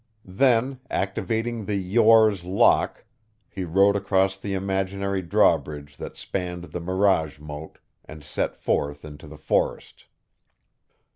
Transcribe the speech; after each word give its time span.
Then, 0.25 0.79
activating 0.89 1.65
the 1.65 1.75
Yore's 1.75 2.43
lock, 2.43 3.05
he 3.47 3.63
rode 3.63 3.95
across 3.95 4.35
the 4.39 4.55
imaginary 4.55 5.21
drawbridge 5.21 5.95
that 5.97 6.17
spanned 6.17 6.63
the 6.63 6.79
mirage 6.79 7.37
moat, 7.37 7.77
and 8.03 8.23
set 8.23 8.55
forth 8.55 9.05
into 9.05 9.27
the 9.27 9.37
forest. 9.37 10.05